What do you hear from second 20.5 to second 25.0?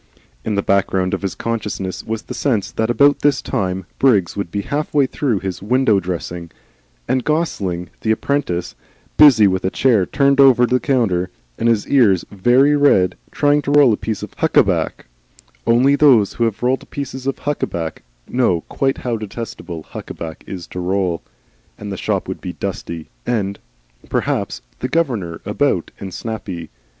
to roll and the shop would be dusty and, perhaps, the